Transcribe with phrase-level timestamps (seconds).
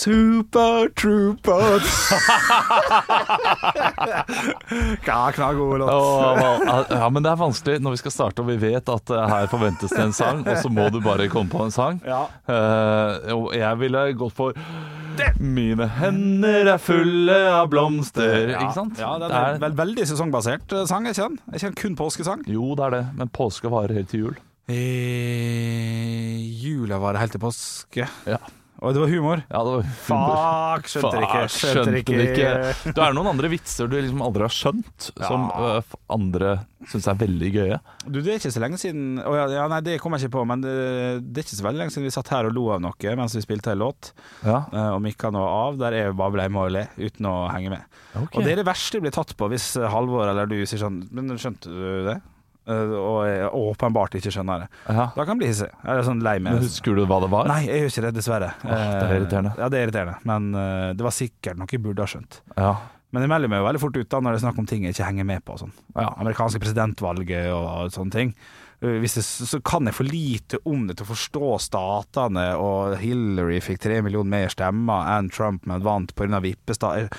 [0.00, 1.82] Super Trooper
[5.06, 5.90] Ja, knallgod låt.
[5.90, 9.26] Åh, ja, men det er vanskelig når vi skal starte og vi vet at eh,
[9.28, 12.00] her forventes det en sang, og så må du bare komme på en sang.
[12.06, 12.22] Ja.
[12.48, 14.56] Uh, og jeg ville gått for
[15.40, 18.54] Mine hender er fulle av blomster.
[18.54, 19.00] Ikke sant?
[19.00, 21.98] Ja, det Det er en vel, veldig sesongbasert eh, sang, Jeg ikke jeg kjenner kun
[21.98, 22.46] påskesang?
[22.48, 24.38] Jo, det er det, men påske varer helt til jul.
[24.70, 24.80] I
[26.62, 28.08] jula var helt til påske.
[28.24, 28.40] Ja,
[28.80, 29.42] Og det var humor.
[29.44, 30.36] ja det var humor.
[30.80, 31.40] Fuck, skjønte det ikke.
[31.52, 32.52] Skjønte det ikke.
[32.96, 35.66] Det er noen andre vitser du liksom aldri har skjønt, som Ja.
[35.80, 36.54] øh, andre
[36.88, 37.78] syns er veldig gøye.
[38.06, 40.38] Du, det er ikke så lenge siden oh, ja, ja, nei, det kommer jeg ikke
[40.38, 40.72] på, men det,
[41.28, 43.36] det er ikke så veldig lenge siden vi satt her og lo av noe mens
[43.36, 44.12] vi spilte en låt,
[44.46, 45.76] Ja, uh, og mikka noe av.
[45.80, 47.84] Der jeg bare ble le, uten å henge med.
[48.16, 48.32] ok.
[48.32, 51.02] Og det er det verste jeg blir tatt på hvis Halvor eller du sier sånn
[51.12, 52.16] Men skjønte du det?
[52.70, 54.68] Eh, Og jeg åpenbart ikke skjønner det.
[54.92, 55.08] Aha.
[55.16, 55.68] Da kan jeg bli hissig.
[56.06, 56.22] Sånn.
[56.22, 57.50] Men husker du hva det var?
[57.50, 58.52] Nei, jeg gjør ikke det, dessverre.
[58.62, 59.52] Åh, det er irriterende.
[59.56, 60.16] Eh, Ja, det er irriterende.
[60.30, 62.40] Men eh, det var sikkert noe jeg burde ha skjønt.
[62.56, 62.72] Ja.
[63.10, 64.84] Men jeg melder meg jo veldig fort ut da når det er snakk om ting
[64.86, 65.56] jeg ikke henger med på.
[65.58, 65.72] Sånn.
[65.96, 66.12] Ja.
[66.22, 68.34] Amerikanske presidentvalget og sånne ting.
[68.80, 73.82] Det, så kan jeg for lite om det til å forstå statene, og Hillary fikk
[73.82, 76.40] tre millioner mer stemmer enn Trump, men vant pga.
[76.40, 77.10] vippestater.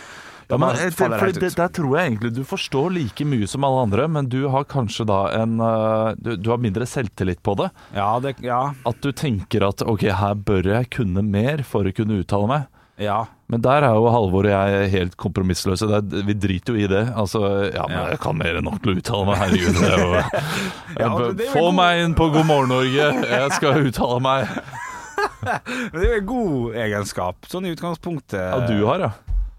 [0.51, 1.49] Ja, men, eh, for jeg det.
[1.57, 5.05] Der tror jeg egentlig du forstår like mye som alle andre, men du har kanskje
[5.07, 7.69] da en øh, du, du har mindre selvtillit på det.
[7.95, 11.93] Ja, det, ja, At du tenker at ok, her bør jeg kunne mer for å
[11.95, 12.67] kunne uttale meg.
[13.01, 13.23] ja.
[13.51, 15.83] Men der er jo Halvor og jeg helt kompromissløse.
[15.83, 17.01] Det er, vi driter jo i det.
[17.19, 17.41] Altså,
[17.75, 19.41] ja, men jeg kan mer enn nok til å uttale meg.
[19.41, 19.81] Herregud.
[20.95, 24.47] Er det- det er Få meg inn på God morgen Norge, jeg skal uttale meg.
[25.91, 28.39] Men det er jo en god egenskap, sånn i utgangspunktet.
[28.39, 29.11] Ja, du har, ja.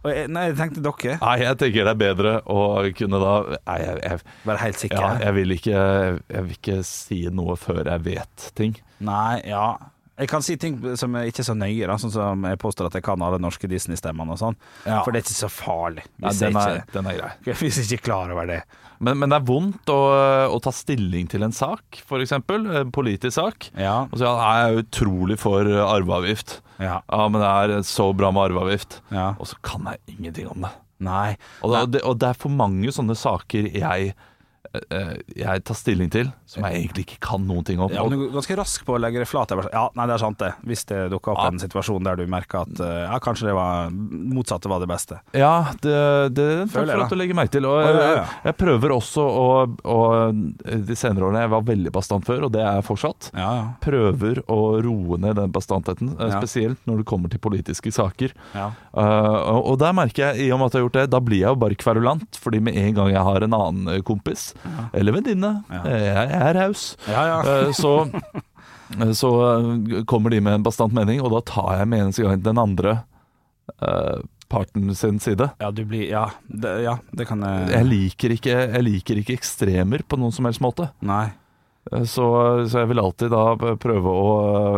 [0.02, 1.16] Jeg, nei, jeg tenkte dere.
[1.22, 2.58] Nei, jeg tenker det er bedre å
[2.98, 4.98] kunne da Nei, jeg, jeg, Være helt sikker?
[4.98, 5.82] ja, jeg, vil ikke,
[6.26, 8.74] jeg vil ikke si noe før jeg vet ting.
[9.02, 9.66] Nei, ja
[10.18, 12.98] Jeg kan si ting som er ikke så nøye, da, sånn som jeg påstår at
[12.98, 14.58] jeg kan alle norske Disney-stemmene og sånn.
[14.84, 15.00] Ja.
[15.02, 16.04] For det er ikke så farlig.
[16.18, 17.32] Hvis, Nei, den, er, ikke, den er grei.
[17.62, 18.60] hvis jeg ikke er klar over det.
[19.02, 20.00] Men, men det er vondt å,
[20.54, 22.36] å ta stilling til en sak, f.eks.
[22.38, 23.70] En politisk sak.
[23.74, 24.04] Ja.
[24.08, 26.60] Og så ja, jeg er utrolig for arveavgift.
[26.78, 27.00] ja.
[27.02, 29.00] Ja, men det er så bra med arveavgift.
[29.14, 29.32] ja.
[29.42, 30.72] Og så kan jeg ingenting om det.
[31.02, 31.34] Nei.
[31.66, 34.12] Og, det, og det, er for mange sånne saker jeg,
[34.72, 37.92] jeg tar stilling til, som jeg egentlig ikke kan noen ting om.
[37.92, 39.52] Ja, men du er ganske rask på å legge det flat.
[39.72, 40.52] Ja, nei, det er sant, det.
[40.68, 41.48] Hvis det dukker opp Ja.
[41.52, 45.18] en situasjon der du merker at eh, ja, kanskje det var motsatte var det beste.
[45.36, 45.96] Ja, det,
[46.36, 47.66] det Føler jeg, at du legger merke til.
[47.68, 48.14] Og ja, ja, ja.
[48.14, 49.46] jeg, jeg prøver også å,
[49.92, 50.40] og
[50.88, 53.30] De senere årene Jeg var veldig bastant før, og det er jeg fortsatt.
[53.36, 53.66] Ja, ja.
[53.84, 58.32] Prøver å roe ned den bastantheten, eh, spesielt når det kommer til politiske saker.
[58.56, 58.70] ja.
[58.92, 61.40] Eh, og, der merker jeg, i og med at jeg har gjort det, da blir
[61.40, 62.38] jeg jo bare kverulant.
[62.42, 64.02] Fordi med en gang jeg har en annen eh,
[64.92, 65.82] eller venninne, Ja.
[65.86, 67.38] eh, jeg, er raus, ja, ja.
[67.42, 67.92] eh, så,
[69.16, 72.42] så eh, kommer de med en bastant mening, og da tar jeg med eneste gang
[72.44, 72.96] den andre
[73.80, 75.46] eh, parten sin side.
[75.62, 79.36] Ja, du blir Ja, det, ja, det kan jeg Jeg liker, ikke, jeg liker ikke
[79.38, 80.90] ekstremer på noen som helst måte.
[81.00, 81.30] Nei.
[81.90, 82.24] Eh, Så,
[82.70, 84.26] så jeg vil alltid da prøve å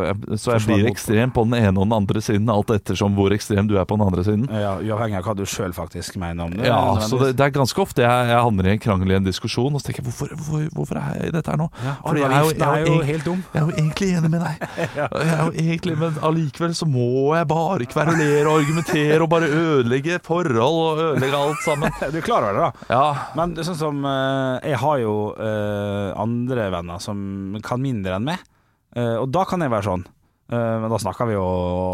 [0.09, 3.35] eh, Så jeg blir ekstrem på den ene og den andre siden, alt ettersom hvor
[3.35, 4.47] ekstrem du er på den andre siden.
[4.49, 6.65] Ja, Uavhengig av hva du sjøl faktisk mener om det.
[6.69, 9.27] Ja, så det, det er ganske ofte jeg, jeg havner i en krangel i en
[9.27, 11.69] diskusjon, og så tenker jeg hvorfor, hvorfor, hvorfor er jeg i dette her nå?
[11.85, 13.45] ja, Fordi jeg Arveavgiften jeg er jo helt dum.
[13.53, 14.65] Jeg er jo egentlig enig med deg.
[15.25, 19.49] Jeg er jo egentlig, Men allikevel så må jeg bare kverulere og argumentere og bare
[19.49, 21.95] ødelegge forhold og ødelegge alt sammen.
[22.15, 22.89] Du er klar over det, da?
[22.95, 25.15] Ja, Men sånn som eh, Jeg har jo
[26.25, 28.43] andre venner som kan mindre enn meg,
[28.95, 30.05] Uh, og da kan jeg være sånn.
[30.53, 31.45] Uh, men da snakker vi jo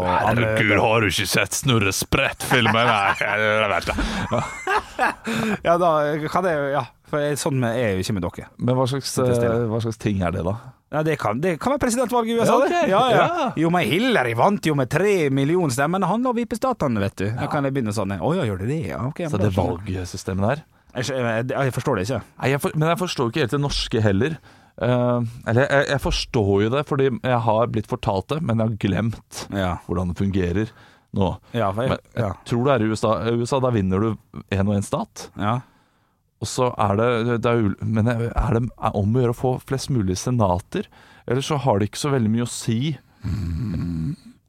[0.03, 2.75] Herregud, har du ikke sett Snurre Sprett-filmen?
[2.75, 3.95] Nei, jeg vet det.
[5.65, 5.87] Ja, da
[6.29, 8.49] kan jeg Ja, for jeg, sånn er jeg jo ikke med dere.
[8.61, 10.53] Men hva slags, eh, hva slags ting er det, da?
[10.93, 12.75] Ja, det kan, det kan være presidentvalget i USA, Ja, okay.
[12.75, 12.91] det.
[12.91, 13.25] Ja, ja.
[13.41, 13.47] Ja.
[13.63, 16.03] Jo, men Hillary vant jo med tre millioner stemmer.
[16.03, 17.27] Det handler om vippestatene, vet du.
[17.39, 18.13] Da kan jeg begynne sånn.
[18.19, 18.81] Å ja, gjør det det?
[18.91, 19.25] Ja, ok.
[19.31, 20.63] Så det valgsystemet der?
[20.91, 22.21] Jeg, jeg, jeg forstår det ikke.
[22.35, 24.37] Nei, jeg for, men jeg forstår ikke helt det norske heller.
[24.81, 28.69] Eh, eller jeg, jeg forstår jo det, fordi jeg har blitt fortalt det, men jeg
[28.71, 30.71] har glemt Ja, hvordan det fungerer
[31.11, 31.27] nå.
[31.51, 32.31] ja, jeg, Men jeg ja.
[32.47, 33.11] tror det er i USA.
[33.35, 34.09] USA da vinner du
[34.53, 35.27] én og én stat.
[35.37, 35.59] ja.
[36.41, 37.07] Og så er det,
[37.45, 40.87] det er, Men er det er om å gjøre å få flest mulig senater?
[41.29, 42.95] Eller så har det ikke så veldig mye å si.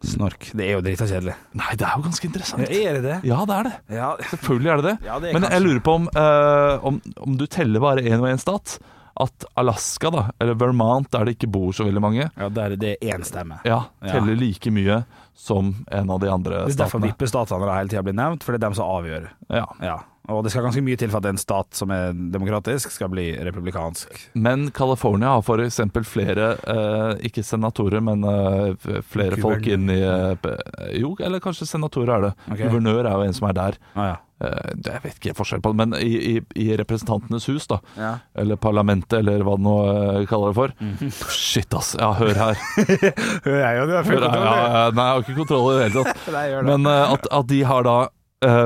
[0.03, 0.49] Snork.
[0.57, 1.35] Det er jo drita kjedelig.
[1.61, 2.65] Nei, det er jo ganske interessant.
[2.65, 3.19] Er det det?
[3.29, 3.75] Ja, det er det.
[3.95, 4.95] Ja, Selvfølgelig er det det.
[5.07, 6.99] Ja, det er Men jeg lurer på om, uh, om,
[7.29, 8.79] om du teller bare én og én stat.
[9.21, 12.77] At Alaska, da, eller Vermont, der det ikke bor så veldig mange, ja det, er,
[12.81, 13.59] det er én stemme.
[13.65, 14.13] ja, Ja.
[14.13, 15.05] teller like mye
[15.35, 16.67] som en av de andre statene.
[16.67, 17.13] Det er derfor statene.
[17.13, 19.29] vippestatene hele tida blir nevnt, for det er dem som avgjør.
[19.51, 19.67] Ja.
[19.83, 19.99] Ja.
[20.31, 23.33] Og det skal ganske mye til for at en stat som er demokratisk, skal bli
[23.43, 24.13] republikansk.
[24.39, 25.81] Men California har f.eks.
[26.07, 29.43] flere, eh, ikke senatorer, men eh, flere Guvernør.
[29.43, 30.53] folk inn i eh,
[31.01, 32.35] Jo, eller kanskje senatorer er det.
[32.53, 32.69] Okay.
[32.69, 33.81] Guvernør er jo en som er der.
[33.97, 34.21] Ah, ja.
[34.43, 37.81] Eh, jeg vet ikke forskjell på det, men i, i, i Representantenes hus, da.
[37.99, 38.15] Ja.
[38.39, 40.79] Eller parlamentet, eller hva det nå eh, kaller det for.
[40.79, 41.13] Mm.
[41.35, 41.95] Shit, ass.
[41.99, 42.65] Ja, hør her.
[43.47, 44.49] hør jeg jo, du har full kontroll.
[44.49, 46.27] Ja, ja, nei, jeg har ikke kontroll i det hele tatt.
[46.39, 46.49] Nei.
[46.71, 48.01] Men eh, at, at de har da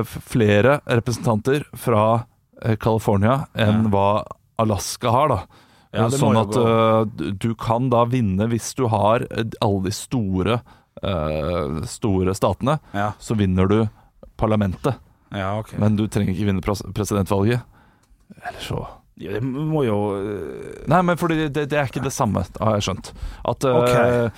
[0.04, 2.24] flere representanter fra
[2.62, 4.24] eh, California enn hva
[4.56, 5.62] Alaska har, da.
[5.96, 10.60] Ja, sånn at eh, du- kan da vinne hvis du har eh, alle de store,
[11.02, 12.78] uh, store statene.
[12.92, 13.12] ja.
[13.18, 13.88] Så vinner du
[14.36, 14.98] parlamentet,
[15.32, 15.78] ja, okay.
[15.80, 17.64] men du trenger ikke vinne presidentvalget.
[18.42, 18.86] Eller så
[19.16, 19.96] Ja, det må jo
[20.90, 23.12] Nei, men fordi det, det er ikke det samme, har jeg skjønt.
[23.48, 24.28] At uh, okay.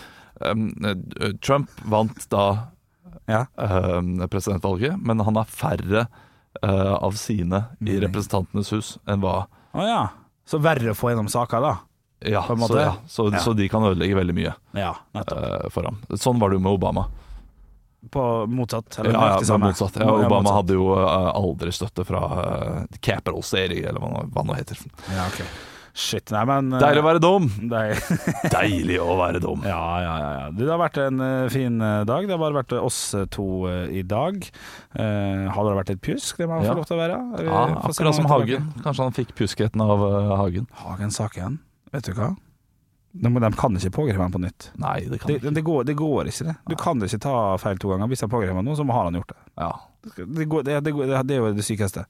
[0.44, 2.44] um, eh, Trump vant da
[3.28, 3.44] Ja.
[3.60, 6.06] eh, presidentvalget, men han har færre
[6.62, 9.42] eh, av sine i Representantenes hus enn hva
[9.76, 10.02] Å ja.
[10.48, 11.74] Så verre å få gjennom saker, da.
[12.24, 13.38] Ja, så, ja så, Ja.
[13.44, 16.00] så de kan ødelegge veldig mye Ja, eh, for ham.
[16.16, 17.06] Sånn var det jo med Obama.
[18.10, 18.98] På motsatt.
[18.98, 19.96] Eller Ja, ja, motsatt.
[19.96, 20.54] Ja, Obama motsatt.
[20.54, 24.78] hadde jo uh, aldri støtte fra uh, Capital Serie, eller hva hva nå heter.
[25.10, 25.42] Ja, ok.
[25.98, 26.30] Shit.
[26.30, 27.46] Nei, men øh, Deilig å være dum!
[27.72, 27.98] Deil.
[28.54, 29.64] Deilig å være dum.
[29.66, 30.44] Ja, ja, ja, ja.
[30.54, 32.28] Du, det har vært en øh, fin øh, dag.
[32.28, 33.00] Det har bare vært oss
[33.34, 33.46] to
[33.90, 34.38] i dag.
[34.94, 36.74] Uh, har det vært litt pjusk, det må man Ja.
[36.76, 37.16] få lov til å være?
[37.34, 38.60] Vi Ja, akkurat som han er tilbake.
[38.60, 38.84] Hagen.
[38.84, 40.70] Kanskje han fikk pjuskheten av uh, Hagen.
[40.84, 41.58] Hagen-saken.
[41.96, 42.30] Vet du hva?
[43.18, 44.70] De, de kan ikke pågripe ham på nytt.
[44.78, 45.54] Nei, det kan de, ikke.
[45.56, 46.56] det, går, det går ikke, det.
[46.70, 48.10] Du kan ikke ta feil to ganger.
[48.12, 49.40] Hvis han pågriper noe, så har han gjort det.
[49.58, 49.72] Ja.
[50.14, 50.94] Det, går, det, det,
[51.26, 52.04] det er jo det sykeste.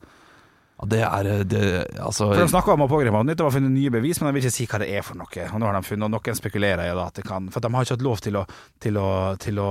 [0.86, 1.60] Det er eh, det,
[1.98, 4.34] Altså For De snakka om å pågripe nytt, det var funnet nye bevis, men de
[4.36, 5.46] vil ikke si hva det er for noe.
[5.50, 7.82] Og nå har de funnet, og Noen spekulerer i at det kan For de har
[7.88, 8.44] ikke hatt lov til å,
[8.84, 9.08] til å,
[9.42, 9.68] til å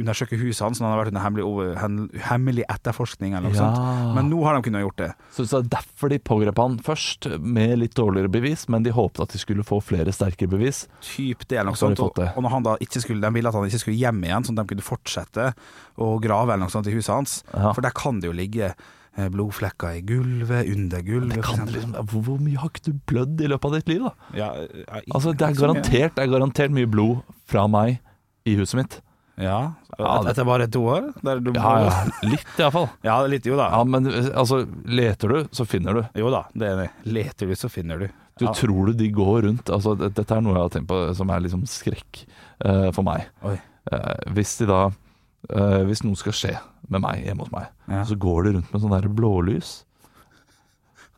[0.00, 3.68] undersøke huset hans når han har vært under hemmelig, hemmelig etterforskning eller noe Ja.
[3.68, 4.14] sånt.
[4.16, 5.10] Men nå har de kunnet gjort det.
[5.36, 9.20] Så det er derfor de pågrep han først, med litt dårligere bevis, men de håpet
[9.26, 10.86] at de skulle få flere sterkere bevis.
[11.04, 12.18] Typ det eller noe har de sånt.
[12.22, 14.48] Og, og når han da ikke skulle, de ville at han ikke skulle hjem igjen,
[14.48, 15.50] sånn at de kunne fortsette
[15.98, 17.42] å grave eller noe sånt i huset hans.
[17.52, 17.72] Ja.
[17.74, 18.86] For der kan det jo ligge eh,
[19.34, 21.42] blodflekker i gulvet, under gulvet.
[21.44, 24.12] Kan liksom, hvor, hvor mye har ikke du blødd i løpet av ditt liv, da?
[24.38, 27.98] ja, jeg, Altså, det er garantert, det er garantert mye blod fra meg
[28.46, 29.00] i huset mitt.
[29.38, 31.12] Ja, Ja, et- det- etter bare to år?
[31.24, 32.88] Der du, Ja, ja, litt iallfall.
[33.02, 33.68] ja, litt, jo da.
[33.70, 36.02] Ja, men eh, altså, leter du, så finner du.
[36.14, 36.88] Jo da, det er enig.
[37.06, 38.08] Leter du, så finner du.
[38.38, 38.52] Du ja.
[38.54, 41.30] tror du de går rundt altså, det- Dette er noe jeg har tenkt på som
[41.30, 42.24] er liksom skrekk
[42.64, 43.26] uh, for meg.
[43.42, 43.56] Oi.
[43.90, 46.58] Eh, hvis de da uh, Hvis noe skal skje
[46.90, 48.02] med meg hjemme hos meg, Ja.
[48.08, 49.72] så går de rundt med sånn der blålys.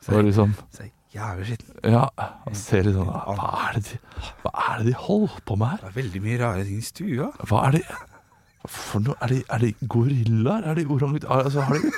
[0.00, 0.54] Så er liksom
[1.14, 1.74] jævlig skitten.
[1.92, 2.06] Ja,
[2.46, 3.98] og ser litt sånn hva er, det de,
[4.44, 5.82] hva er det de holder på med her?
[5.82, 7.30] Det er veldig mye rare ting i stua.
[7.50, 7.82] Hva er det
[8.70, 9.16] for noe?
[9.24, 10.66] Er de, er de gorillaer?
[10.70, 11.24] Er de orangut...
[11.28, 11.92] Altså, har de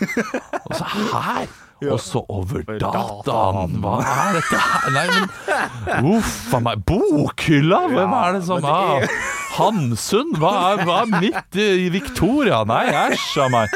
[0.64, 1.46] Og så her!
[1.90, 3.74] Og så over dataen.
[3.82, 4.94] Hva er dette her?
[4.94, 6.84] Nei, men Uff a meg.
[6.86, 7.80] Bokhylla!
[7.90, 9.30] Hvem er det som er- Hansund?
[9.52, 10.30] Hamsun?
[10.40, 12.62] Hva er, hva er midt i Victoria?
[12.68, 13.74] Nei, æsj a meg.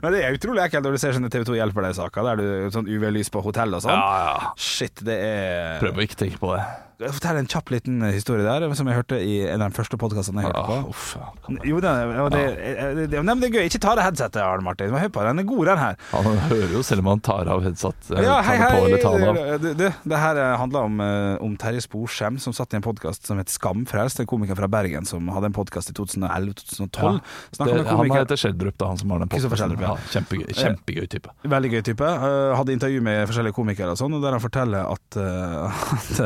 [0.00, 2.70] Men det er utrolig ekkelt når du ser sånne TV 2 hjelper deg-saker, der du
[2.72, 3.92] sånn UV-lys på hotell og sånn.
[3.92, 4.52] Ja, ja.
[4.56, 6.64] Shit, det er Prøv å ikke tenke på det.
[6.96, 9.98] Jeg forteller en kjapp liten historie der, som jeg hørte i en av de første
[10.00, 10.92] podkastene jeg hørte Ah, på.
[10.94, 11.26] uff, ja.
[11.68, 13.66] Jo, det, det, det, det, det er gøy.
[13.68, 14.94] Ikke ta av headsetet, Arne Martin.
[14.96, 15.98] Hør på, den er god, den her.
[16.14, 18.08] Han hører jo selv om han tar av headset.
[18.16, 19.58] eh, Ja, hei, hei.
[19.60, 23.28] Du, det her eh, handler om, eh, om Terje Sporsem, som satt i en podkast
[23.28, 24.24] som het Skamfrelst.
[24.24, 27.20] En komiker fra Bergen som hadde en podkast i 2011-2012.
[27.60, 29.76] Det, han heter Skjeldrup, da, han som har den podkasten.
[29.84, 29.92] ja.
[30.16, 31.36] Kjempegøy, kjempegøy type.
[31.44, 32.08] Veldig gøy type.
[32.56, 35.20] Hadde intervju med forskjellige komikere og sånn, og der han forteller at,
[35.68, 36.20] at,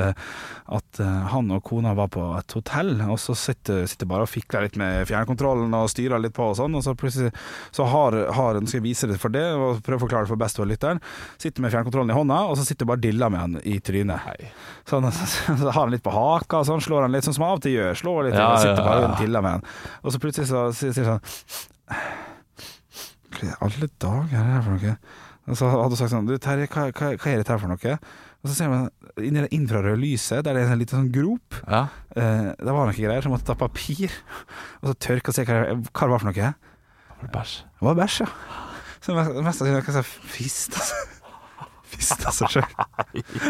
[0.71, 4.31] at eh, han og kona var på et hotell, og så sitter, sitter bare og
[4.31, 7.33] fikler litt med fjernkontrollen og styrer litt på og sånn, og så plutselig
[7.75, 10.33] så har, har Nå skal jeg vise det for det, og prøve å forklare det
[10.33, 11.03] for best for lytteren.
[11.41, 14.47] Sitter med fjernkontrollen i hånda, og så sitter bare dilla med han i trynet.
[14.91, 17.57] Sånn, så, så har han litt på haka, sånn slår han litt, sånn som han
[17.57, 17.99] av og til gjør.
[18.03, 19.11] Slår litt, Ja, og sitter bare ja.
[19.11, 19.67] og diller med han.
[20.05, 22.31] Og så plutselig så sier sier han sånn
[23.35, 24.97] Hva i alle dager er det her for noe?
[25.51, 27.73] Og så hadde hun sagt sånn Du Terje, hva, hva, hva er dette her for
[27.73, 27.97] noe?
[28.41, 28.87] Og så ser man
[29.21, 31.59] inni det infrarøde lyset, der det er en liten sånn grop.
[31.69, 31.83] Ja.
[32.17, 34.09] Eh, det var noe greier, så jeg måtte ta papir
[34.81, 36.51] og så tørke og se hva, det- hva det var for noe.
[37.21, 37.55] Var det Bæsj.
[37.77, 38.29] Det var bæsj, ja.
[39.01, 41.07] Så mest, mest av det var fist, altså.
[41.91, 42.75] Fist av seg sjøl.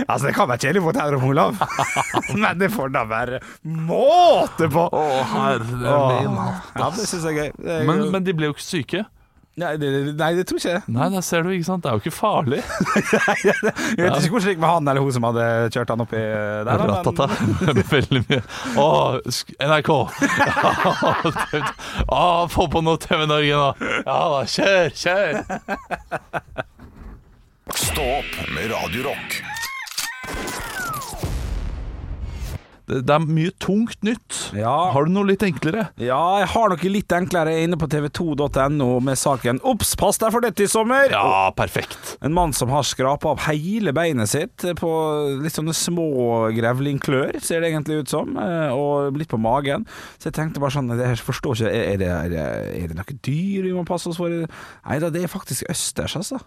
[0.08, 1.58] Altså, det kan være kjedelig på om Olav,
[2.40, 4.86] men det får da være måte på!
[4.90, 5.02] Å,
[5.34, 6.80] herre min hatt, ass.
[6.80, 7.84] Ja, det syns jeg er gøy.
[7.86, 9.02] Men, men de ble jo ikke syke.
[9.58, 10.82] Nei, det, nei, det tror ikke jeg.
[10.94, 11.82] Nei, det ser du, ikke sant.
[11.84, 12.60] Det er jo ikke farlig.
[13.44, 13.56] Jeg
[13.98, 16.64] vet ikke hvordan det gikk med han eller hun som hadde kjørt han oppi der.
[16.64, 17.26] da, men- Ratata.
[17.90, 18.40] Veldig mye.
[18.80, 18.88] Å,
[19.26, 19.90] sk- NRK!
[22.20, 22.22] Å,
[22.54, 23.68] få på noe TV Norge nå!
[24.06, 25.30] Ja da, kjør, kjør!
[27.70, 29.10] Stå opp med Radio
[32.90, 34.36] Det, er mye tungt nytt.
[34.56, 34.72] Ja.
[34.94, 35.86] Har du noe litt enklere?
[36.00, 40.18] Ja, jeg har noe litt enklere Jeg er inne på tv2.no med saken 'Obs, pass
[40.20, 41.14] deg for dette i sommer'!
[41.14, 42.16] Ja, perfekt.
[42.24, 44.90] En mann som har skrapa opp hele beinet sitt på
[45.42, 49.86] litt sånne små grevlingklør, ser det egentlig ut som, eh, og litt på magen.
[50.18, 52.46] Så jeg tenkte bare sånn, jeg forstår ikke, er det, er det,
[52.80, 54.30] er det noe dyr vi må passe oss for?
[54.30, 56.40] Nei da, det er faktisk østers, altså.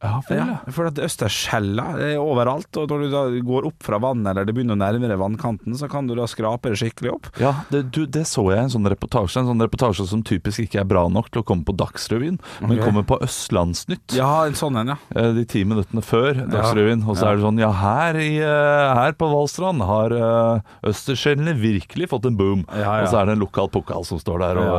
[0.00, 4.30] Ja, Ja, for at østersskjella er overalt, og når du da går opp fra vannet,
[4.32, 7.28] eller det begynner å nærme deg vannkanten, så kan du da skrape det skikkelig opp.
[7.40, 9.42] Ja, det, du, det så jeg i en sånn reportasje.
[9.42, 12.78] En sånn reportasje som typisk ikke er bra nok til å komme på Dagsrevyen, men
[12.78, 12.84] Ok.
[12.86, 14.16] kommer på Østlandsnytt.
[14.16, 14.98] Ja, en sånn en, ja.
[15.14, 17.04] eh, De ti minuttene før Dagsrevyen.
[17.04, 21.52] Og så er det sånn Ja, her, i, eh, her på Valstrand har uh, østerskjellene
[21.60, 22.64] virkelig fått en boom.
[22.70, 24.76] Og så er det en lokal pokal som står der og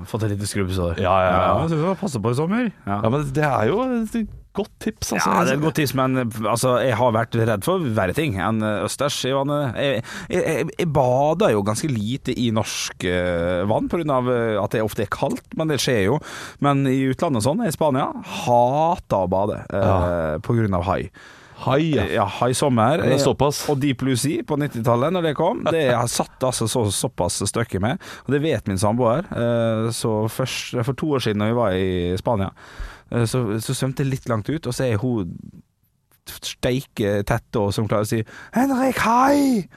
[0.00, 0.96] eh, Fått et lite skrubbsår.
[1.02, 1.66] Ja, ja, ja.
[1.68, 1.94] ja.
[2.00, 2.70] passe på i sommer.
[2.86, 3.02] Ja.
[3.04, 3.84] Men det er jo
[4.56, 5.32] godt tips, altså.
[5.32, 8.38] Ja, det er et godt tips, men altså, jeg har vært redd for verre ting
[8.40, 9.78] enn østers i vannet.
[9.80, 14.22] Jeg, jeg, jeg, bader jo ganske lite i norsk eh, vann pga.
[14.62, 16.18] at det ofte er kaldt, men det skjer jo.
[16.64, 18.10] Men i utlandet og sånn, i Spania,
[18.44, 21.04] hater å bade eh, på grunn av hai.
[21.62, 22.04] Hai, ja.
[22.10, 23.02] Ja, haisommer.
[23.04, 23.62] Det er såpass.
[23.70, 25.62] Og Deep Blue Sea på 90-tallet, når det kom.
[25.70, 29.28] Det har satt altså så, såpass støkk i meg, og det vet min samboer.
[29.30, 32.90] Eh, Så først, for to år siden, når vi var i Spania, eh,
[33.28, 35.36] så, så svømte jeg litt langt ut, og så er hun
[36.22, 38.20] steike tett og som klarer å si
[38.54, 39.68] 'Henrik, hai!'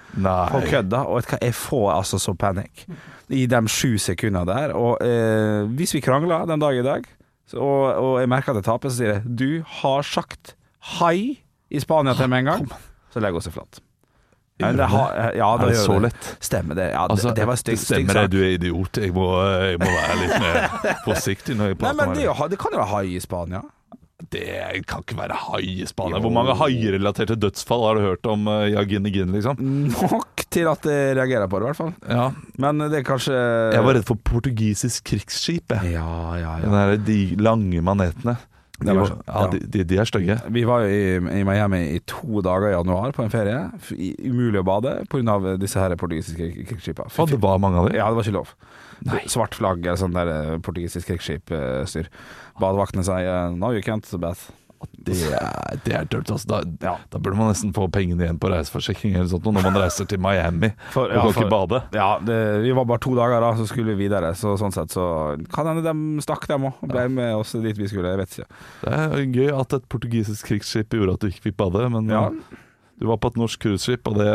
[0.51, 1.05] på kødda.
[1.09, 2.85] Og jeg får altså så panikk
[3.29, 4.75] i de sju sekundene der.
[4.77, 7.07] Og eh, hvis vi krangler den dag i dag,
[7.47, 10.55] så, og, og jeg merker at jeg taper, så sier jeg 'Du har sagt
[10.99, 12.71] hei' i Spania til meg en gang',
[13.11, 13.84] så legger hun seg flatt.
[14.55, 14.85] Ja, det,
[15.35, 16.27] ja, Er det så lett?
[16.39, 16.87] Stemmer det.
[16.93, 18.99] Ja, Altså, det, det var stygg stemmer det, du er idiot.
[19.03, 20.59] Jeg må, jeg må være litt mer
[21.07, 23.65] forsiktig når jeg Nei, prater men med det, det kan jo være hai i Spania.
[24.31, 24.45] Det
[24.87, 26.21] kan ikke være hai i Spania.
[26.23, 29.59] Hvor mange hairelaterte dødsfall har du hørt om uh, Yagin Igin, liksom?
[29.91, 31.93] Nok til at jeg reagerer på det, i hvert fall.
[32.07, 32.29] Ja.
[32.63, 35.75] Men det er kanskje Jeg var redd for portugisisk krigsskip.
[35.75, 35.97] jeg.
[35.99, 36.07] Ja,
[36.39, 36.95] ja, ja.
[36.95, 38.39] de lange manetene.
[38.85, 40.37] De, Det var- var, ja, de, de, de er stygge.
[40.53, 43.71] Vi var jo i, i Miami i to dager i januar på en ferie.
[43.97, 45.57] I- Umulig å bade pga.
[45.57, 47.09] disse her portugisiske krigsskipene.
[47.19, 47.95] Og det var mange av dem.
[47.97, 48.53] Ja, det var ikke lov.
[49.27, 52.07] Svart flagg eller sånn der eh, portugisisk krigsskipstyr.
[52.61, 54.51] Badevaktene sier 'no, you can't bath'.
[55.05, 56.47] Det er, det er dølt, altså.
[56.49, 56.93] Da, Ja.
[57.13, 60.17] da burde man nesten få pengene igjen på reiseforsikring eller sånt når man reiser til
[60.19, 61.81] Miami For- og ja, kan for- ikke bade.
[61.93, 64.33] Ja, det, vi var bare to dager da, så skulle vi videre.
[64.35, 66.73] Så sånn sett så kan hende de stakk, dem òg.
[66.81, 68.09] Og ble med oss dit vi skulle.
[68.15, 68.49] Jeg vet ikke.
[68.81, 72.29] Det er gøy at et portugisisk krigsskip gjorde at du ikke fikk bade, men Ja.
[72.99, 74.25] du var på et norsk cruiseskip, og det,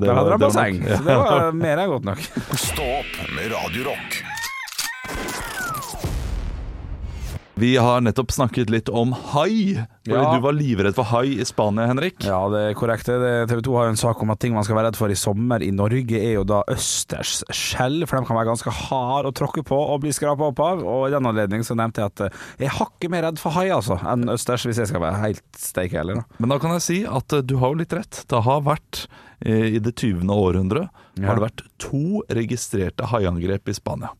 [0.00, 2.18] det Der hadde de det basseng, så det var mer enn godt nok.
[2.70, 3.90] Stå opp med Radio
[7.62, 9.78] Vi har nettopp snakket litt om hai.
[10.02, 10.34] Fordi Ja.
[10.34, 12.16] Du var livredd for hai i Spania, Henrik.
[12.26, 13.06] Ja, det er korrekt.
[13.06, 15.14] TV 2 har jo en sak om at ting man skal være redd for i
[15.14, 19.36] sommer i Norge, er jo da østers skjell, for de kan være ganske harde å
[19.38, 20.82] tråkke på og bli skrapa opp av.
[20.82, 23.54] Og i den anledning så nevnte jeg at eh, jeg er hakket mer redd for
[23.54, 26.40] hai, altså, enn østers, hvis jeg skal være helt steike heller, da.
[26.42, 28.24] Men da kan jeg si at uh, du har jo litt rett.
[28.26, 29.06] Det har vært,
[29.46, 30.26] eh, i det 20.
[30.34, 31.28] århundre, Ja.
[31.28, 34.10] har det vært to registrerte haiangrep i Spania.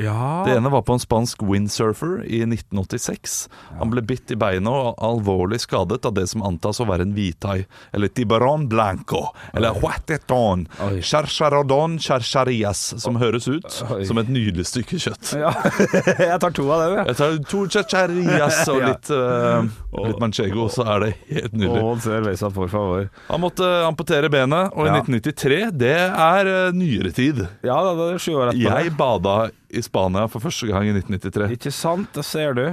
[0.00, 0.42] Ja.
[0.46, 3.48] Det ene var på en spansk windsurfer i 1986.
[3.78, 7.14] Han ble bitt i beinet og alvorlig skadet av det som antas å være en
[7.16, 10.66] hvithai, eller tibaron blanco, eller huateton,
[11.04, 14.02] charcharodon charcharias, som høres ut Oi.
[14.08, 15.34] som et nydelig stykke kjøtt.
[15.38, 15.52] Ja,
[16.30, 17.06] jeg tar to av dem, jeg.
[17.12, 18.90] Jeg tar to charcharias og Ja.
[18.90, 23.08] litt, uh, litt manchego, så er det helt nydelig.
[23.30, 24.98] Han måtte amputere benet, og i Ja.
[25.00, 27.40] 1993, det er eh, nyere tid.
[27.64, 28.74] Ja, det er sju år etterpå.
[28.84, 29.36] Jeg bada
[29.74, 31.50] i Spania for første gang i 1993.
[31.58, 32.64] Ikke sant, det ser du.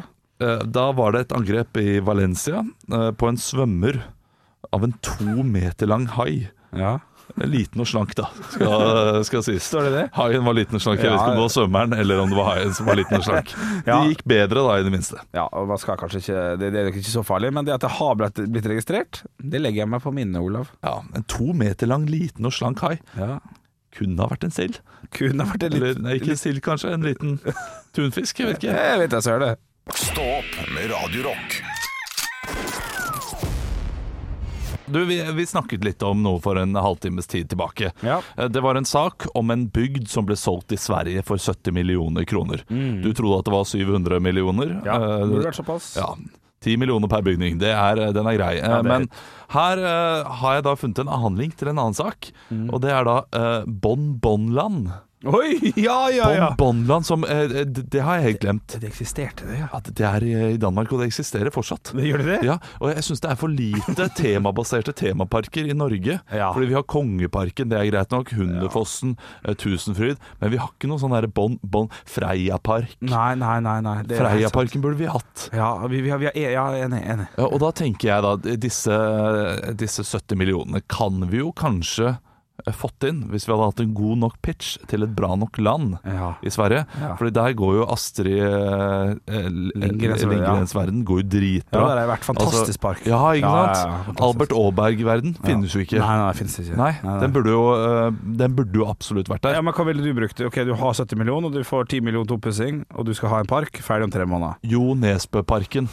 [0.41, 4.03] Eh, Da var det et angrep i Valencia eh, på en svømmer
[4.71, 6.49] av en to meter lang hai.
[6.77, 6.99] Ja.
[7.47, 9.63] Liten og slank, da, skal, skal sies.
[9.63, 10.01] Står det det?
[10.17, 10.99] Haien var liten og slank.
[10.99, 13.15] Jeg vet ikke om det var svømmeren eller om det var haien som var liten
[13.21, 13.53] og slank.
[13.87, 14.01] Ja.
[14.03, 15.21] Det gikk bedre da, i det minste.
[15.33, 17.85] Ja, og man skal kanskje ikke Det, det er ikke så farlig, men det at
[17.85, 20.69] det har blitt registrert, det legger jeg meg på minnet, Olav.
[20.83, 23.39] Ja, En to meter lang, liten og slank hai Ja.
[23.97, 24.79] Kunne ha vært en sild.
[25.15, 26.93] Kunne ha vært en Eller nei, ikke en sild, kanskje.
[26.95, 27.37] En liten
[27.95, 28.39] tunfisk.
[28.43, 28.75] Jeg vet ikke.
[28.77, 29.51] Jeg vet jeg ser det.
[29.97, 31.61] Stå opp med Radio Rock.
[34.91, 37.93] Du, vi, vi snakket litt om noe for en halvtimes tid tilbake.
[38.03, 38.17] Ja.
[38.37, 41.71] Eh, Det var en sak om en bygd som ble solgt i Sverige for 70
[41.75, 42.65] millioner kroner.
[42.67, 44.73] Du trodde at det var 700 millioner.
[44.75, 44.81] Mm.
[44.87, 45.93] Ja, det burde vært såpass.
[45.95, 46.09] ja,
[46.61, 47.57] 10 millioner per bygning.
[47.61, 48.55] Det er, den er grei.
[48.59, 49.07] Eh, Ja, er- Men
[49.49, 52.29] her uh, har jeg da funnet en annen link til en annen sak.
[52.51, 52.67] Mm.
[52.69, 54.91] Og det er da uh, Bon Bonland.
[55.21, 56.45] Oi, ja, ja, ja.
[56.57, 58.73] Bonbonland som eh, det, det har jeg helt glemt.
[58.81, 59.67] Det eksisterte, det, ja.
[59.77, 61.91] At det er i Danmark, og det eksisterer fortsatt.
[61.93, 62.37] Det gjør det det?
[62.47, 66.17] Ja, og jeg syns det er for lite temabaserte temaparker i Norge.
[66.33, 66.47] Ja.
[66.55, 69.13] Fordi vi har Kongeparken, det er greit nok, Hundefossen,
[69.45, 69.53] ja.
[69.61, 71.59] Tusenfryd, men vi har ikke noe sånn derre bon
[72.09, 72.97] Freiapark.
[73.05, 73.77] Nei, nei, nei.
[73.85, 73.95] nei.
[74.09, 74.17] det.
[74.17, 75.47] Freiaparken burde vi hatt.
[75.53, 77.03] Ja, vi, vi, har- vi har, ja, enig.
[77.13, 77.29] enig.
[77.37, 78.97] Ja, og da tenker jeg da, disse,
[79.77, 82.19] disse 70 millionene kan vi jo kanskje eh,
[82.69, 85.97] fått inn hvis vi hadde hatt en god nok pitch til et bra nok land
[86.05, 86.35] Ja.
[86.43, 86.85] i Sverige.
[87.01, 87.15] Ja.
[87.17, 91.81] Fordi der går jo Astrid eh, eh, Lindgrens- verden går jo dritbra.
[91.81, 93.05] Ja, det har vært fantastisk Altså, park.
[93.05, 94.21] Ja, ikke sant?
[94.21, 95.99] Albert Aaberg-verden finnes jo ikke.
[95.99, 96.77] Nei, nei, finnes ikke.
[96.77, 96.91] Nei,
[97.21, 99.53] den burde jo, eh, den burde jo absolutt vært der.
[99.57, 100.39] Ja, men Hva ville du brukt?
[100.45, 103.29] Ok, Du har 70 millioner, og du får 10 millioner til oppussing, og du skal
[103.29, 104.55] ha en park ferdig om tre måneder.
[104.63, 105.87] Jo Nesbø-parken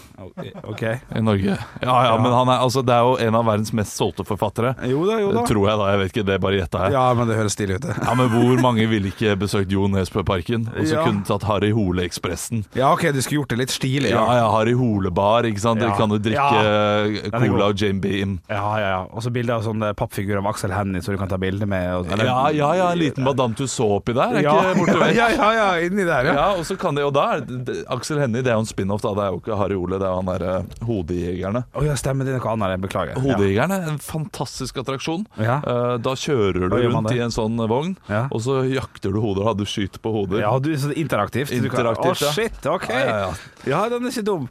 [0.69, 1.57] Ok i Norge.
[1.83, 4.75] Ja, ja, men han er, altså, det er jo en av verdens mest solgte forfattere.
[4.89, 5.45] Jo da, jo da.
[5.49, 6.93] Tror jeg da, jeg vet ikke, det er bare gjetta her.
[6.93, 7.87] Ja, men det høres stilig ut.
[7.87, 7.95] det.
[8.03, 11.05] Ja, men Hvor mange ville ikke besøkt Jo Nesbø-parken og så Ja.
[11.07, 12.65] kunne tatt Harry Hole-ekspressen?
[12.75, 14.11] Ja, ok, du skulle gjort det litt stilig.
[14.11, 15.81] Ja, ja, Harry Hole-bar, ikke sant?
[15.81, 17.07] Dere kan jo drikke Ja.
[17.07, 18.41] eh, cola og Jane Beam.
[18.51, 19.01] Ja, ja, ja.
[19.13, 21.67] Og så bilde av sånn pappfigurer pappfigur av Axel Hennie, så du kan ta bilde
[21.67, 21.95] med.
[21.95, 24.99] Og, eller- Ja, ja, ja, en liten Madame Tussauds oppi der, er ja, ikke borte
[24.99, 25.15] vekk?
[25.15, 26.33] ja, ja, ja, inni der, ja.
[26.35, 27.41] Ja, og så kan de, jo da er
[27.89, 29.15] Aksel Hennie, det er jo en spin-off, da.
[29.15, 31.65] Det er jo ikke Harry Ole, det er jo han derre Hodejegerne.
[31.75, 32.71] Å ja, stemmer det er noe annet.
[32.75, 33.15] Jeg beklager.
[33.23, 35.27] Hodejegerne er en fantastisk attraksjon.
[35.39, 35.59] Ja.
[35.67, 38.23] Eh, Da kjører du gjør man rundt i en sånn vogn, Ja.
[38.33, 39.45] og så jakter du hoder.
[39.51, 40.41] Da du skyter på hoder.
[40.45, 41.51] Ja, du, så er interaktivt.
[41.53, 42.33] Du Interaktivt, Å, ja.
[42.37, 42.89] shit, ok.
[42.95, 43.29] Ja,
[43.67, 44.49] ja, den er ikke dum.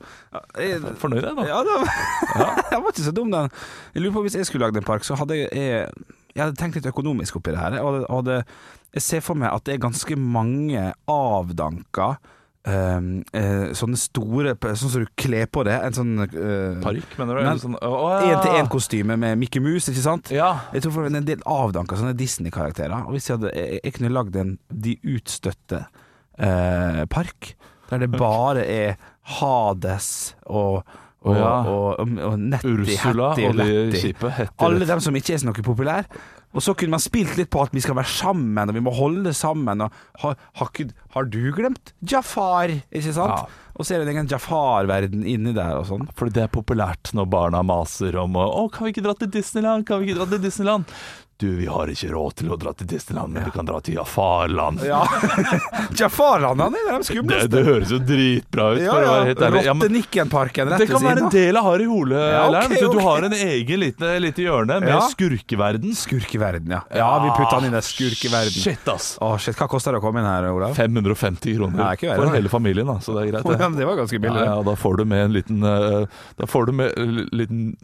[0.58, 1.48] Jeg- Fornøyd, jeg, da.
[1.50, 1.88] Ja, den,
[2.72, 3.50] den var ikke så dum, den.
[3.96, 5.92] Jeg lurer på Hvis jeg skulle lagd en park, så hadde jeg Jeg,
[6.36, 7.80] jeg hadde tenkt litt økonomisk oppi det her.
[7.82, 8.42] Og, og det,
[8.94, 12.18] jeg ser for meg at det er ganske mange avdanka
[12.68, 15.78] ehm, uh, sånne store Sånn som du kler på det.
[15.88, 17.42] En sånn uh, Park, mener du?
[17.42, 18.36] Eller sånn, å, ja.
[18.36, 20.32] én-til-én-kostyme med Mickey Mouse, ikke sant?
[20.36, 20.52] Ja.
[20.76, 23.08] Jeg tror for en del avdanka sånne Disney-karakterer.
[23.08, 24.56] Og hvis jeg, hadde, jeg, jeg kunne lagd en
[24.88, 27.54] De utstøtte uh, park,
[27.88, 28.98] der det bare er
[29.38, 30.84] Hades og
[31.28, 31.54] og, ja.
[31.66, 33.58] og, og, og Nettie, Ursula Hattie, og
[33.92, 34.30] de kjipe
[34.64, 36.06] Alle dem som ikke er så noe populær.
[36.56, 38.94] Og så kunne man spilt litt på at vi skal være sammen, og vi må
[38.96, 39.84] holde sammen.
[39.84, 40.72] Og har, har,
[41.14, 43.44] har du glemt Jafar, ikke sant?
[43.44, 43.66] Ja.
[43.78, 46.08] Og så er det en Jafar-verden inni der og sånn.
[46.18, 49.30] Fordi det er populært når barna maser om å, Å, kan vi ikke dra til
[49.36, 49.86] Disneyland?
[49.86, 50.98] Kan vi ikke dra til Disneyland?
[51.40, 53.94] Du, vi har ikke råd til å dra til Disneyland, men vi kan dra til
[54.00, 54.80] Jafarland.
[54.88, 55.04] Ja.
[56.00, 57.52] Jafar-land, han er de skumleste.
[57.54, 59.62] det høres jo dritbra ut, for å være helt ærlig.
[59.62, 59.84] siden av.
[59.84, 62.34] Rottenikken-parken rett det kan være en del av Harry Hole-leiren.
[62.34, 62.90] Ja, okay, okay.
[62.98, 65.04] du har en egen lite, lite hjørne med Ja.
[65.14, 65.94] skurkeverden.
[66.02, 66.82] Skurkeverden, ja.
[67.04, 68.58] Ja, vi putta han inn i skurkeverden.
[68.58, 69.14] Shit, ass.
[69.22, 69.54] Å, shit.
[69.62, 70.74] Hva koster det å komme inn her, Olav?
[70.74, 73.46] 550 kroner Ja, ikke verre, for hele familien, da, så det er greit.
[73.46, 73.62] Det.
[73.62, 74.42] ja, men det var ganske billig.
[74.42, 77.76] Ja, ja, da får du med en liten eh, Da får du med en liten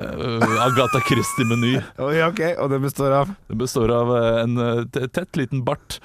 [0.00, 1.74] eh, Agatha Christie-meny.
[2.06, 5.98] Oi, ok, Og det består av Det består av eh, en eh, tett liten bart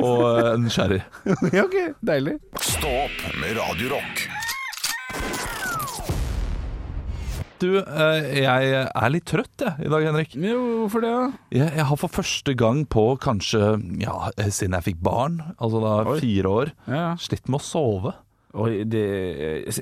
[0.00, 1.02] og en sherry.
[1.64, 2.38] Ok, deilig.
[2.60, 4.26] Stå opp med Radiorock.
[7.62, 10.34] Du, eh, jeg er litt trøtt jeg, i dag, Henrik.
[10.36, 11.12] Jo, hvorfor det?
[11.14, 11.28] da?
[11.54, 13.60] Jeg, jeg har for første gang på kanskje
[14.02, 14.16] Ja,
[14.50, 16.18] siden jeg fikk barn, altså da Oi.
[16.20, 17.04] fire år, Ja.
[17.22, 18.12] slitt med å sove.
[18.54, 19.02] Oi, det,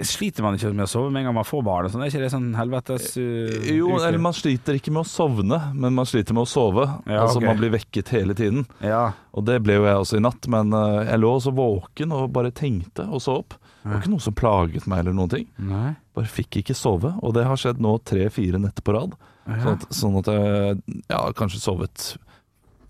[0.09, 1.87] sliter man ikke med å sove med en gang man får barn?
[1.89, 2.05] og Sånn?
[2.07, 3.99] Er ikke det sånn helvetes uh, Jo, uke?
[4.09, 6.87] eller man sliter ikke med å sovne, men man sliter med å sove.
[7.05, 7.51] Ja, altså okay.
[7.51, 8.65] Man blir vekket hele tiden.
[8.81, 9.11] Ja.
[9.37, 12.31] Og det ble jo jeg også i natt, men uh, jeg lå også våken og
[12.33, 13.59] bare tenkte og så opp.
[13.83, 15.47] Det var ikke noe som plaget meg eller noen ting.
[15.69, 15.91] Nei.
[16.17, 19.19] Bare fikk ikke sove, og det har skjedd nå tre-fire netter på rad.
[19.43, 22.13] Sånn, at, sånn at jeg ja, kanskje sovet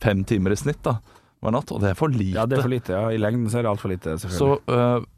[0.03, 0.99] fem timer i snitt da,
[1.43, 2.37] hver natt, og det er for lite.
[2.37, 2.95] Ja, det er for lite.
[2.95, 3.09] Ja.
[3.11, 5.09] I lengden så er det altfor lite, Så selvfølgelig.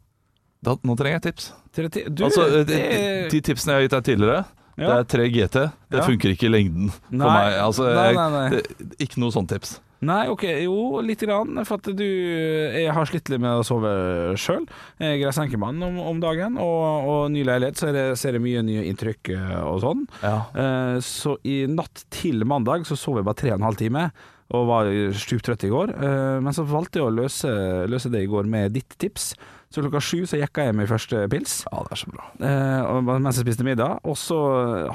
[0.65, 1.47] Da, nå trenger jeg tips.
[1.75, 2.83] Tre, du, altså, eh, de,
[3.31, 4.43] de tipsene jeg har gitt deg tidligere,
[4.75, 5.61] det er 3 GT.
[5.93, 6.03] Det Ja.
[6.03, 7.31] funker ikke i lengden for Nei.
[7.31, 7.53] meg.
[7.63, 8.47] Altså, jeg, nei, nei.
[8.51, 9.77] Det, ikke noe sånt tips.
[10.05, 11.55] Nei, ok, jo, lite grann.
[11.65, 14.65] For at du Jeg har slitt litt med å sove sjøl.
[14.99, 18.61] Jeg er senkemann om, om dagen, og, og ny leilighet, så det, ser jeg mye
[18.67, 20.03] nye inntrykk eh, og sånn.
[20.21, 20.35] Ja.
[20.53, 24.09] Eh, Så i natt til mandag så sov jeg bare tre og en halv time.
[24.53, 25.95] Og var stuptrøtt i går.
[25.95, 27.55] Eh, Men så valgte jeg å løse,
[27.89, 29.31] løse det i går med ditt tips.
[29.75, 31.57] Så klokka sju så jekka jeg meg første pils.
[31.67, 32.25] ja, det er så bra.
[32.39, 33.97] Eh, og mens jeg spiste middag.
[34.07, 34.37] Og så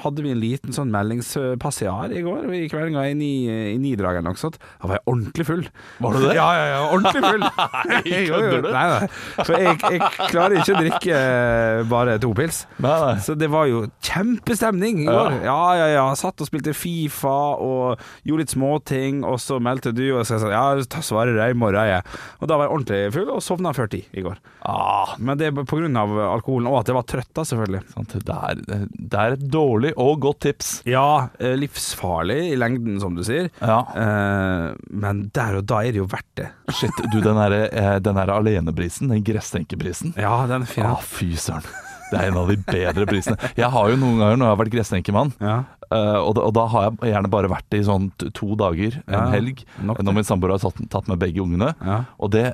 [0.01, 2.47] hadde vi en liten sånn meldingspassiar i går.
[2.57, 4.57] I kveldinga i ni- i nidraget eller noe sånt.
[4.81, 5.64] Da var jeg ordentlig full.
[6.01, 6.35] Var du det?
[6.38, 7.45] Ja, ja, ja, ordentlig full.
[7.90, 8.71] Nei, kødder du?
[8.73, 9.09] Nei, nei.
[9.45, 10.01] For jeg, jeg
[10.33, 12.62] klarer ikke å drikke eh, bare to pils.
[12.81, 13.14] Nei, nei.
[13.27, 15.38] Så det var jo kjempestemning i går.
[15.45, 16.07] Ja, ja, ja.
[16.19, 20.45] Satt og spilte Fifa og gjorde litt småting, og så meldte du, og så sa
[20.47, 22.05] sånn Ja, ta svaret i morgen, jeg.
[22.40, 24.38] Og da var jeg ordentlig full, og sovna før ti i går.
[24.64, 25.57] Ja, Ah, Men det er
[26.01, 27.83] av alkoholen, og at jeg var trøtt, da, selvfølgelig.
[27.95, 28.15] sant?
[28.27, 28.63] Det, er,
[28.95, 30.71] det er et dårlig og godt tips.
[30.89, 33.51] Ja, eh, livsfarlig i lengden, som du sier.
[33.61, 33.81] Ja.
[33.97, 36.49] Eh, men der og da er det jo verdt det.
[36.79, 40.15] Shit, du, den her, eh, den her alenebrisen, den gresstenkebrisen.
[40.21, 40.87] Ja, den er fin.
[40.87, 41.67] Ah, fy søren.
[42.11, 43.37] Det er en av de bedre prisene.
[43.55, 45.59] Jeg har jo noen ganger når jeg har vært gresstenkemann, Ja.
[45.95, 49.15] eh, og, og da har jeg gjerne bare vært det i sånn to dager, en
[49.15, 51.71] Ja, helg, når min samboer har tatt, tatt med begge ungene.
[51.79, 52.01] Ja.
[52.19, 52.49] Og det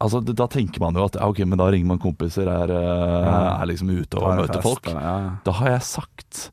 [0.00, 3.66] Altså, Da tenker man jo at ok, men da ringer man kompiser, er, eh, er
[3.68, 4.86] liksom ute og møter folk.
[4.88, 5.36] Ja.
[5.44, 6.50] Da har jeg sagt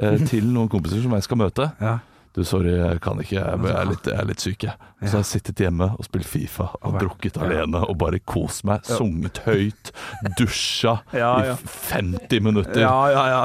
[0.00, 1.98] eh, til noen kompiser som jeg skal møte Ja.
[2.36, 4.74] Du, sorry, jeg kan ikke, jeg er litt, jeg er litt syk, jeg.
[5.00, 6.98] Så har jeg sittet hjemme og spilt Fifa og Ja.
[7.00, 7.42] drukket Ja.
[7.48, 8.84] alene og bare kost meg.
[8.86, 9.90] Sunget høyt,
[10.38, 11.54] dusja Ja, ja.
[11.54, 11.56] i
[11.88, 12.78] 50 minutter.
[12.84, 13.40] Ja, ja, ja.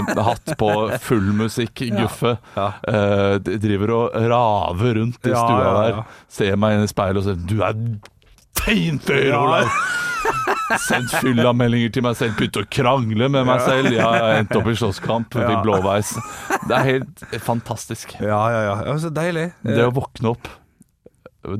[0.00, 0.70] Eh, hatt på
[1.04, 2.38] full musikk, guffe.
[2.56, 2.66] Ja.
[2.88, 5.86] Eh, driver og raver rundt i Ja, stua ja, ja.
[6.00, 6.20] der.
[6.40, 7.74] Ser meg inn i speilet og sier 'du er
[8.66, 9.40] teintøy, Ja.
[9.42, 9.70] Olav.
[10.82, 13.92] Sendt fyllameldinger til meg selv, begynt å krangle med meg selv.
[13.94, 15.46] Ja, jeg endte opp i slåsskamp, Ja.
[15.52, 16.14] fikk blåveis.
[16.66, 18.16] Det er helt fantastisk.
[18.20, 18.76] Ja, ja, ja.
[18.88, 19.52] ja så deilig.
[19.62, 20.48] Det å våkne opp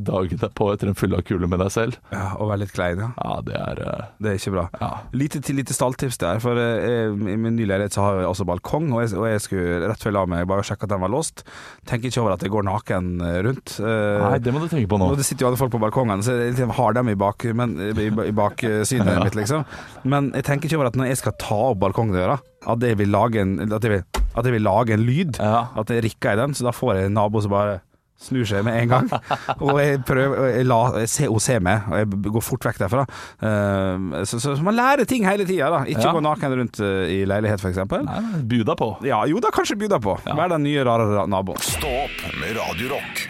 [0.07, 3.09] dagen derpå etter en fulla kule med deg selv, Ja, og være litt klein, ja.
[3.16, 4.64] ja, det er uh, Det er ikke bra.
[4.81, 4.90] Ja.
[5.16, 8.46] Lite, lite stalltips der, for eh, jeg, i min nye leilighet så har jeg også
[8.49, 11.03] balkong, og jeg, og jeg skulle rett før jeg la meg bare sjekke at den
[11.05, 11.44] var låst.
[11.88, 13.77] Tenker ikke over at jeg går naken eh, rundt.
[13.81, 15.12] Uh, Nei, det må du tenke på nå.
[15.18, 17.77] det sitter jo alle folk på balkongen, så jeg liksom har dem i, bak, men,
[17.92, 19.22] i, i baksynet Ja.
[19.25, 19.64] mitt, liksom.
[20.09, 23.12] Men jeg tenker ikke over at når jeg skal ta opp balkongdøra, at jeg vil
[23.14, 25.37] lage en, at jeg vil, at jeg vil lage en lyd.
[25.40, 27.77] At jeg rikker i den, så da får jeg en nabo som bare
[28.23, 29.11] snur seg med en gang.
[29.67, 32.67] Og jeg prøver og jeg la, jeg ser, Hun ser meg, og jeg går fort
[32.69, 33.05] vekk derfra.
[33.43, 35.85] Uh, så, så, man lærer ting hele tida, da.
[35.85, 36.15] Ikke Ja.
[36.17, 37.83] gå naken rundt uh, i leilighet, f.eks.
[37.87, 38.91] Buda nei, på.
[39.07, 40.19] Ja, jo da, kanskje buda på.
[40.27, 40.37] Ja.
[40.39, 41.61] Vær den nye, rare ra- naboen.
[41.63, 43.27] Stå opp med Radio Rock.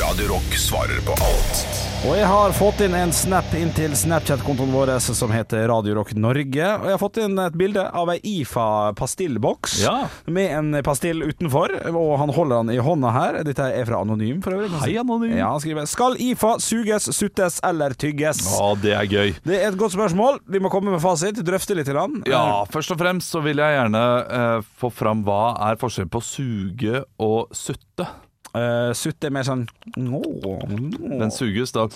[0.00, 4.68] Radio Rock svarer på alt Og jeg har fått inn en snap inn til Snapchat-kontoen
[4.74, 6.66] vår som heter Radio Rock Norge.
[6.76, 9.94] Og jeg har fått inn et bilde av ei IFA pastillboks Ja.
[10.28, 13.38] med en pastill utenfor, og han holder den i hånda her.
[13.48, 14.82] Dette er fra Anonym, for øvrig.
[14.82, 15.32] Hei, Anonym.
[15.38, 18.42] Ja, han skriver Skal IFA suges, suttes eller tygges?
[18.60, 19.32] Å, det er gøy.
[19.40, 20.42] Det er et godt spørsmål.
[20.46, 21.88] Vi må komme med fasit, drøfte litt.
[21.88, 22.20] Grann.
[22.28, 26.20] Ja, først og fremst så vil jeg gjerne eh, få fram hva er forskjellen på
[26.24, 28.08] suge og sutte.
[28.54, 29.64] Uh, sutt er mer sånn
[29.98, 31.88] Den suges da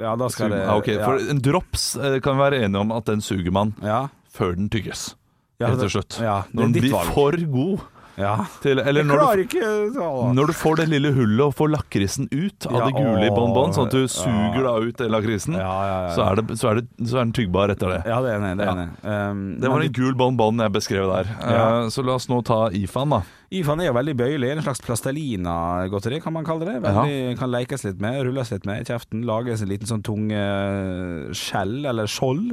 [0.00, 2.94] Ja, da skal det okay, ok, For en drops eh, kan vi være enige om
[2.96, 4.06] at den suger man ja.
[4.32, 5.10] før den tygges.
[5.60, 6.16] Ja, Rett og slett.
[6.22, 7.84] ja, Når den blir for god
[8.18, 8.32] ja.
[8.62, 12.66] til Eller når du, ikke når du får det lille hullet og får lakrisen ut
[12.70, 14.10] av Ja, det gule i bonbon, sånn at du ja.
[14.10, 16.12] suger da ut lakrisen, Ja, ja, ja.
[16.16, 18.00] så, er det, så, er det, så er den tyggbar etter det.
[18.08, 18.54] Ja, det er enig.
[18.58, 18.76] Det er Ja.
[18.78, 18.88] enig.
[19.04, 21.34] Um, Det var en gul bonbon jeg beskrev der.
[21.42, 21.66] Ja.
[21.84, 23.22] Eh, Så la oss nå ta IFAN, da.
[23.48, 24.50] IFAN er jo veldig bøyelig.
[24.52, 26.74] En slags plastelina-godteri, kan man kalle det.
[26.84, 29.22] Veldig, Kan lekes litt med, rulles litt med i kjeften.
[29.28, 32.52] Lages en liten sånn tung eh, skjell, eller skjold,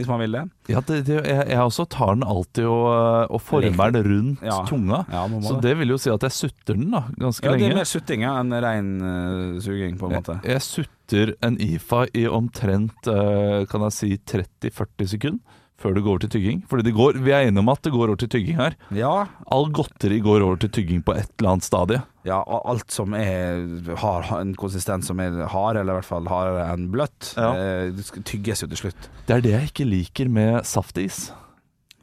[0.00, 0.44] hvis man vil det.
[0.72, 2.88] Ja, det, det, jeg, jeg også tar den alltid og,
[3.36, 4.62] og former den rundt Ja.
[4.68, 5.02] tunga.
[5.12, 7.66] Ja, Så det vil jo si at jeg sutter den da, ganske Ja, det er
[7.68, 7.80] lenge.
[7.82, 10.40] mer sutting ja, enn rein uh, suging, på en måte.
[10.48, 16.10] Jeg sutter en IFA i omtrent uh, kan jeg si 30-40 sekunder før det går
[16.12, 16.58] over til tygging.
[16.68, 18.74] Fordi det går, vi er enige om at det går over til tygging her.
[18.92, 19.12] Ja,
[19.50, 22.02] All godteri går over til tygging på et eller annet stadie.
[22.28, 23.62] ja, og alt som er,
[23.96, 27.52] har en konsistens som er hard, eller i hvert fall hardere enn bløtt, Ja.
[27.56, 27.92] eh,
[28.28, 29.08] tygges jo til slutt.
[29.26, 31.30] Det er det jeg ikke liker med saftis.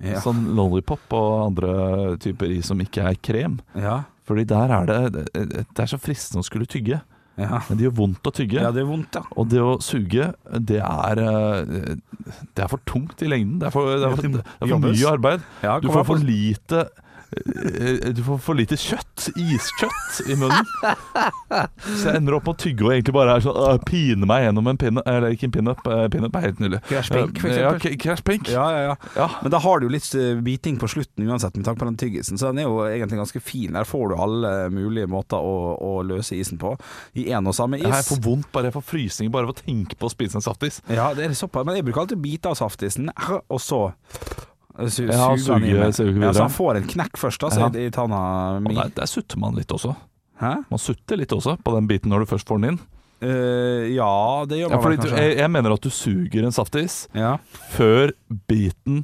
[0.01, 0.19] Ja.
[0.21, 3.59] Sånn lollipop og andre typer is som ikke er krem.
[3.75, 4.03] Ja.
[4.27, 6.99] Fordi der er det Det er så fristende å skulle tygge,
[7.37, 7.59] Ja.
[7.69, 8.61] men det gjør vondt å tygge.
[8.63, 9.21] ja, det er vondt, ja.
[9.37, 11.97] Og det å suge, det er eh,
[12.57, 13.59] Det er for tungt i lengden.
[13.61, 15.45] Det er for, det er for, det er for mye arbeid.
[15.83, 16.87] Du får for lite
[18.15, 20.67] Du får for lite kjøtt, iskjøtt, i munnen.
[21.83, 24.69] Så jeg ender opp med å tygge og egentlig bare er sånn pine meg gjennom
[24.71, 26.79] en pinne Eller ikke en pinup, uh, pinup er helt nydelig.
[26.87, 27.97] Crash Pink, for Eh, Ja, eksempel.
[28.03, 28.51] Crash Pink.
[28.53, 28.95] Ja, ja, ja.
[29.17, 29.27] Ja.
[29.43, 31.99] Men da har du jo litt eh, biting på slutten uansett, med tanke på den
[31.99, 32.39] tyggisen.
[32.39, 33.75] Så den er jo egentlig ganske fin.
[33.75, 36.75] Der får du alle mulige måter å, å løse isen på.
[37.19, 37.87] I én og samme is.
[37.87, 40.45] Jeg får vondt bare jeg får frysninger bare ved å tenke på å spise en
[40.45, 40.79] saftis.
[40.87, 41.67] Ja, det er såpass.
[41.67, 43.11] Men jeg bruker alltid å bite av saftisen,
[43.47, 44.45] og så eh,
[44.89, 45.93] su Ja, han suger i suge- meg.
[45.97, 47.69] suge Ja, så han får en knekk først, altså, Ja.
[47.79, 48.19] i, i tanna
[48.57, 49.95] Og der, der sutter man litt også.
[50.39, 50.51] Hæ?
[50.69, 52.79] Man sutter litt også på den biten når du først får den inn.
[53.19, 55.23] Uh, ja, det gjør Ja, man fordi vel du, kanskje.
[55.25, 57.37] jeg, jeg mener at du suger en saftis Ja.
[57.73, 58.11] før
[58.47, 59.03] biten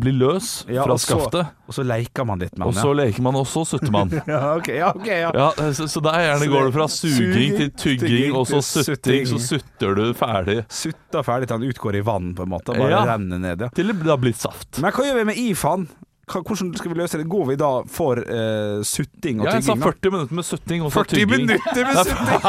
[0.00, 1.50] blir løs Ja, fra og så- skaftet.
[1.68, 4.08] Og så leker man litt med Og så så leker man, og så sutter man.
[4.10, 4.22] ja.
[4.34, 5.30] ja, ok, ja, ok, ja.
[5.34, 9.26] Ja, så, så der gjerne går det- fra suging til tygging, og så sutting.
[9.26, 10.64] så sutter du ferdig.
[10.68, 12.72] Sutter ferdig til han utgår i vann, på en måte.
[12.76, 13.04] Bare Ja.
[13.04, 13.68] renner ned, ja.
[13.68, 14.80] Til det har blitt saft.
[14.80, 15.88] Men hva gjør vi med IFAN?
[16.26, 17.26] Hvordan skal vi løse det?
[17.30, 19.84] Går vi da for uh, sutting og Ja, jeg sa tygging?
[19.84, 19.90] da?
[19.92, 21.30] 40 minutter med sutting og så 40 tygging.
[21.30, 22.40] minutter med sutting!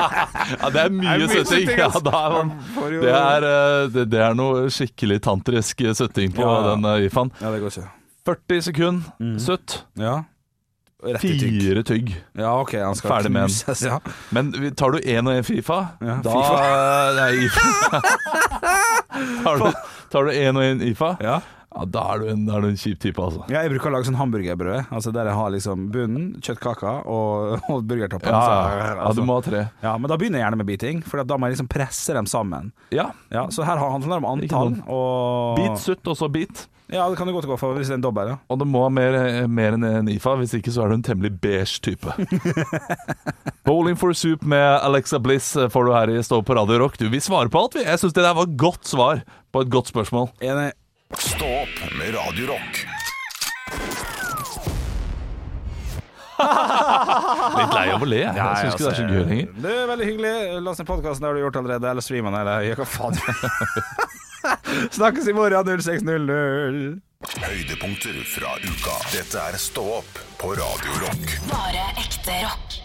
[0.60, 1.46] Ja, det er mye, Det er mye sutting.
[1.46, 2.50] sutting, Ja, da er man,
[2.90, 7.30] det, er, eh, det, det er noe skikkelig tantrisk sutting på Ja, den eh, IFA-en.
[7.40, 7.86] Ja, det går ikke.
[8.26, 9.38] 40 sekunder Mm.
[9.40, 10.18] sutt, Ja.
[11.00, 12.10] Fire tygg.
[12.36, 13.76] Ja, ok, han skal Ferdig med den.
[13.88, 14.00] Ja.
[14.36, 16.58] Men tar du én og én Fifa, Ja, da FIFA.
[17.20, 18.02] Nei, IFA.
[19.46, 19.70] tar du,
[20.12, 21.38] tar du én og én IFA, Ja.
[21.70, 23.44] Ja, da er du en, da er du en kjip type, altså.
[23.52, 24.88] ja, jeg bruker å lage sånn hamburgerbrød.
[24.90, 28.32] Altså Der jeg har liksom bunnen, kjøttkaka og, og burgertoppen.
[28.34, 28.40] Ja,
[28.74, 29.62] ja, altså, du må ha tre.
[29.84, 32.26] ja, Men da begynner jeg gjerne med biting, for da må jeg liksom presse dem
[32.30, 32.72] sammen.
[32.94, 33.10] Ja.
[33.30, 34.76] Ja, Så her handler det om antall.
[34.90, 36.66] Og Bit, sutt og så bit.
[36.90, 38.32] Ja, det kan du godt gå for hvis det er en dobbel.
[38.32, 38.36] Ja.
[38.50, 39.14] Og det må ha mer,
[39.46, 42.10] mer enn en IFA, hvis ikke så er du en temmelig beige type.
[43.68, 46.98] Bowling for soup med Alexa Bliss får du her i Stå på Radio Rock.
[46.98, 47.84] Du, vi svarer på alt, vi.
[47.86, 49.22] Jeg syns det der var et godt svar
[49.54, 50.32] på et godt spørsmål.
[50.42, 50.72] Enig.
[51.18, 52.86] Stå opp med Radio Rock.
[57.58, 58.20] Litt lei av å le.
[58.22, 59.48] Jeg syns ikke det er så gøy lenger.
[59.64, 60.32] Det er veldig hyggelig.
[60.64, 61.90] Last ned podkasten, det har du gjort allerede.
[61.90, 63.18] Eller streamen eller hva faen.
[64.96, 66.78] Snakkes i morgen 06.00.
[67.42, 68.94] Høydepunkter fra uka.
[69.10, 71.34] Dette er Stå opp på Radio Rock.
[71.50, 72.80] Bare ekte rock.